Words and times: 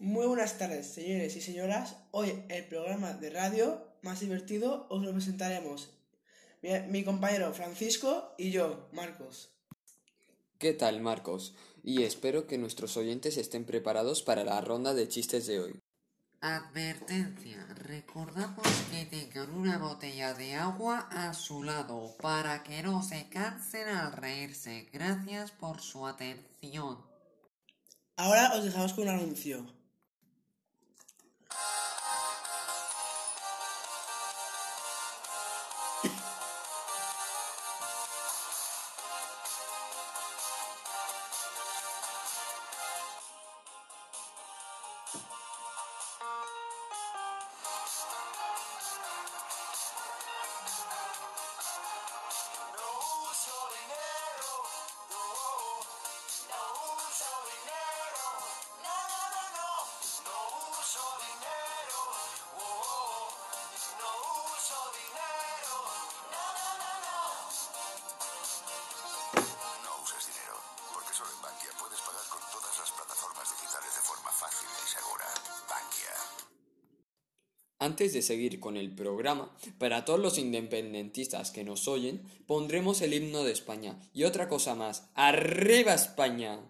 Muy 0.00 0.26
buenas 0.26 0.56
tardes, 0.56 0.86
señores 0.86 1.36
y 1.36 1.42
señoras. 1.42 1.94
Hoy 2.10 2.42
el 2.48 2.64
programa 2.64 3.12
de 3.12 3.28
radio 3.28 3.84
más 4.00 4.20
divertido 4.20 4.86
os 4.88 5.04
lo 5.04 5.12
presentaremos 5.12 5.90
mi, 6.62 6.70
mi 6.88 7.04
compañero 7.04 7.52
Francisco 7.52 8.34
y 8.38 8.50
yo, 8.50 8.88
Marcos. 8.92 9.50
¿Qué 10.58 10.72
tal, 10.72 11.02
Marcos? 11.02 11.54
Y 11.82 12.04
espero 12.04 12.46
que 12.46 12.56
nuestros 12.56 12.96
oyentes 12.96 13.36
estén 13.36 13.66
preparados 13.66 14.22
para 14.22 14.42
la 14.42 14.62
ronda 14.62 14.94
de 14.94 15.06
chistes 15.06 15.46
de 15.46 15.60
hoy. 15.60 15.78
Advertencia, 16.40 17.66
recordamos 17.74 18.66
que 18.90 19.04
tengan 19.04 19.50
una 19.50 19.76
botella 19.76 20.32
de 20.32 20.54
agua 20.54 21.08
a 21.10 21.34
su 21.34 21.62
lado 21.62 22.16
para 22.22 22.62
que 22.62 22.82
no 22.82 23.02
se 23.02 23.28
cansen 23.28 23.86
al 23.88 24.12
reírse. 24.12 24.88
Gracias 24.94 25.50
por 25.50 25.82
su 25.82 26.06
atención. 26.06 27.04
Ahora 28.16 28.54
os 28.54 28.64
dejamos 28.64 28.94
con 28.94 29.04
un 29.04 29.10
anuncio. 29.10 29.79
Pagar 72.06 72.26
con 72.30 72.40
todas 72.52 72.78
las 72.78 72.90
plataformas 72.92 73.46
digitales 73.50 73.94
de 73.94 74.02
forma 74.02 74.30
fácil 74.30 74.68
y 74.68 74.88
segura. 74.88 75.26
Bankia. 75.68 76.14
Antes 77.78 78.12
de 78.12 78.22
seguir 78.22 78.60
con 78.60 78.76
el 78.76 78.94
programa, 78.94 79.56
para 79.78 80.04
todos 80.04 80.20
los 80.20 80.38
independentistas 80.38 81.50
que 81.50 81.64
nos 81.64 81.88
oyen, 81.88 82.22
pondremos 82.46 83.00
el 83.00 83.14
himno 83.14 83.44
de 83.44 83.52
España. 83.52 83.98
Y 84.12 84.24
otra 84.24 84.48
cosa 84.48 84.74
más, 84.74 85.08
¡Arriba 85.14 85.94
España! 85.94 86.60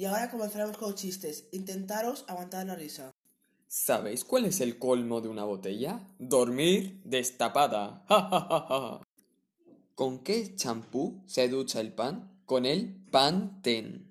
Y 0.00 0.06
ahora 0.06 0.30
comenzaremos 0.30 0.78
con 0.78 0.92
los 0.92 0.98
chistes. 0.98 1.46
Intentaros 1.52 2.24
aguantar 2.26 2.64
la 2.64 2.74
risa. 2.74 3.10
¿Sabéis 3.68 4.24
cuál 4.24 4.46
es 4.46 4.62
el 4.62 4.78
colmo 4.78 5.20
de 5.20 5.28
una 5.28 5.44
botella? 5.44 6.00
Dormir 6.18 7.02
destapada. 7.04 8.02
¿Con 9.94 10.20
qué 10.20 10.56
champú 10.56 11.22
se 11.26 11.50
ducha 11.50 11.82
el 11.82 11.92
pan? 11.92 12.40
Con 12.46 12.64
el 12.64 12.96
Pantene. 13.10 14.06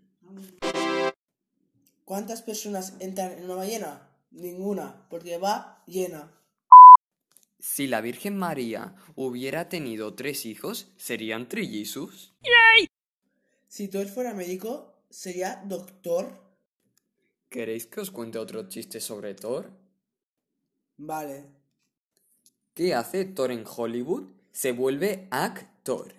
¿Cuántas 2.05 2.43
personas 2.43 2.93
entran 2.99 3.31
en 3.31 3.45
una 3.45 3.55
ballena? 3.55 4.11
Ninguna, 4.29 5.07
porque 5.09 5.39
va 5.39 5.81
llena. 5.87 6.31
Si 7.57 7.87
la 7.87 8.01
Virgen 8.01 8.37
María 8.37 8.93
hubiera 9.15 9.69
tenido 9.69 10.13
tres 10.13 10.45
hijos, 10.45 10.91
¿serían 10.97 11.49
trillizos? 11.49 12.35
Si 13.67 13.87
tú 13.87 13.99
fuera 14.07 14.35
médico, 14.35 14.98
sería 15.09 15.61
doctor. 15.65 16.29
¿Queréis 17.49 17.87
que 17.87 18.01
os 18.01 18.11
cuente 18.11 18.37
otro 18.37 18.67
chiste 18.67 18.99
sobre 18.99 19.33
Thor? 19.33 19.71
Vale. 20.97 21.45
¿Qué 22.73 22.93
hace 22.93 23.25
Thor 23.25 23.51
en 23.51 23.65
Hollywood? 23.65 24.29
Se 24.51 24.71
vuelve 24.71 25.27
actor. 25.31 26.13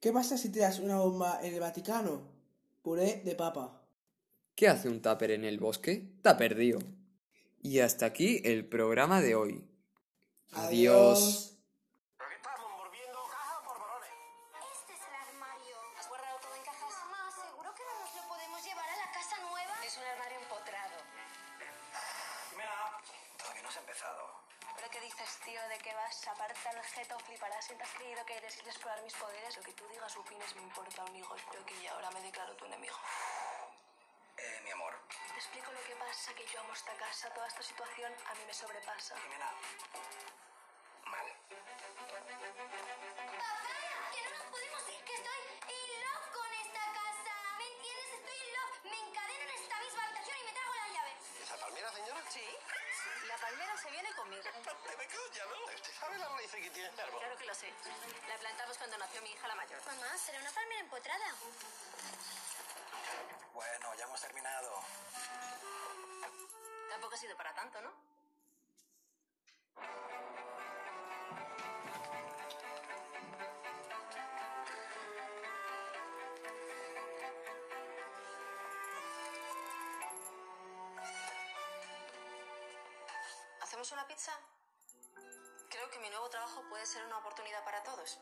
¿Qué 0.00 0.12
pasa 0.12 0.36
si 0.36 0.50
tiras 0.50 0.78
una 0.78 0.98
bomba 0.98 1.40
en 1.42 1.54
el 1.54 1.60
Vaticano? 1.60 2.22
Puré 2.82 3.22
de 3.24 3.34
papa. 3.34 3.82
¿Qué 4.54 4.68
hace 4.68 4.88
un 4.88 5.00
tupper 5.00 5.30
en 5.30 5.44
el 5.44 5.58
bosque? 5.58 6.10
Está 6.16 6.36
perdido. 6.36 6.78
Y 7.62 7.80
hasta 7.80 8.06
aquí 8.06 8.40
el 8.44 8.66
programa 8.66 9.20
de 9.20 9.34
hoy. 9.34 9.64
Adiós. 10.52 11.49
Ha 23.76 23.80
empezado. 23.80 24.40
¿Pero 24.76 24.90
qué 24.90 25.00
dices, 25.00 25.38
tío? 25.44 25.60
¿De 25.68 25.78
qué 25.78 25.94
vas? 25.94 26.28
Aparta 26.28 26.70
el 26.70 26.82
jeto, 26.82 27.18
fliparás 27.20 27.64
si 27.64 27.74
te 27.74 27.82
has 27.82 27.90
creído 27.90 28.24
que 28.24 28.36
eres 28.36 28.56
ir 28.58 28.66
a 28.66 28.70
explorar 28.70 29.02
mis 29.02 29.14
poderes. 29.14 29.56
Lo 29.56 29.62
que 29.62 29.72
tú 29.74 29.86
digas 29.88 30.16
opines 30.16 30.56
me 30.56 30.62
importa 30.62 31.04
un 31.04 31.16
higo. 31.16 31.34
Espero 31.36 31.64
que 31.66 31.80
ya 31.82 31.92
ahora 31.92 32.10
me 32.10 32.20
declaro 32.20 32.56
tu 32.56 32.64
enemigo. 32.64 32.96
Eh, 34.38 34.60
mi 34.64 34.70
amor. 34.70 34.98
Te 35.08 35.38
explico 35.38 35.70
lo 35.72 35.82
que 35.84 35.94
pasa, 35.96 36.34
que 36.34 36.46
yo 36.46 36.60
amo 36.60 36.72
esta 36.72 36.96
casa. 36.96 37.30
Toda 37.34 37.46
esta 37.46 37.62
situación 37.62 38.12
a 38.26 38.34
mí 38.34 38.44
me 38.46 38.54
sobrepasa. 38.54 39.16
Jimena. 39.18 39.52
Mal. 41.04 41.26
¡Papá! 43.38 43.76
¡Que 44.12 44.22
no 44.24 44.30
nos 44.30 44.42
podemos 44.50 44.88
ir! 44.88 45.04
¡Que 45.04 45.14
estoy 45.14 45.40
in 45.68 46.00
love 46.00 46.30
con 46.32 46.52
esta 46.54 46.59
viene 54.00 54.16
conmigo. 54.16 54.42
Te 54.42 54.96
me 54.96 55.06
coña, 55.06 55.44
¿no? 55.46 55.74
¿Usted 55.74 55.92
sabe 55.92 56.18
la 56.18 56.28
raíz 56.28 56.50
que 56.50 56.70
tiene 56.70 56.88
este 56.88 57.02
árbol? 57.02 57.20
Claro 57.20 57.36
que 57.36 57.46
lo 57.46 57.54
sé. 57.54 57.72
La 58.28 58.38
plantamos 58.38 58.78
cuando 58.78 58.98
nació 58.98 59.22
mi 59.22 59.30
hija 59.30 59.48
la 59.48 59.54
mayor. 59.54 59.80
Mamá, 59.86 60.16
será 60.16 60.40
una 60.40 60.50
palmera 60.50 60.80
empotrada. 60.80 61.34
Bueno, 63.52 63.94
ya 63.96 64.04
hemos 64.04 64.20
terminado. 64.20 64.82
Tampoco 66.88 67.14
ha 67.14 67.18
sido 67.18 67.36
para 67.36 67.54
tanto, 67.54 67.80
¿no? 67.82 67.92
¿Hacemos 83.80 83.92
una 83.92 84.06
pizza? 84.08 84.32
Creo 85.70 85.90
que 85.90 85.98
mi 86.00 86.10
nuevo 86.10 86.28
trabajo 86.28 86.62
puede 86.68 86.84
ser 86.84 87.02
una 87.06 87.16
oportunidad 87.16 87.64
para 87.64 87.82
todos. 87.82 88.20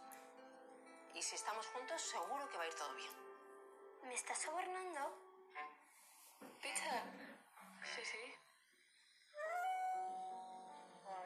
Y 1.14 1.20
si 1.20 1.34
estamos 1.34 1.66
juntos, 1.66 2.00
seguro 2.00 2.49
que 2.49 2.56
va 2.56 2.62
a 2.62 2.66
ir 2.69 2.75
todo 2.75 2.94
bien. 2.94 3.10
¿Me 4.05 4.14
estás 4.14 4.38
sobornando? 4.38 5.19
¿Pizza? 6.62 7.02
Sí, 7.93 8.05
sí. 8.05 8.38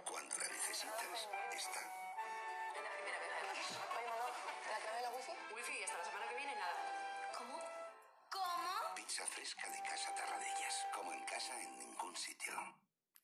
Cuando 0.07 0.35
la 0.39 0.49
necesitas, 0.49 1.29
está. 1.53 1.81
Es 2.73 2.83
la 2.83 2.91
primera 2.91 3.19
vez, 3.19 3.33
además. 3.37 3.59
Oye, 3.99 4.09
mamá, 4.09 4.27
¿te 4.63 4.71
la 4.71 4.79
clave 4.79 5.03
la 5.03 5.11
wifi? 5.11 5.33
Wifi, 5.55 5.85
hasta 5.85 5.99
la 5.99 6.05
semana 6.07 6.29
que 6.31 6.37
viene 6.37 6.57
nada. 6.57 7.33
¿Cómo? 7.37 7.61
¿Cómo? 8.31 8.95
Pizza 8.95 9.27
fresca 9.27 9.69
de 9.69 9.83
Casa 9.83 10.15
Tarradellas. 10.15 10.87
Como 10.95 11.13
en 11.13 11.23
casa 11.27 11.61
en 11.61 11.79
ningún 11.81 12.17
sitio. 12.17 12.55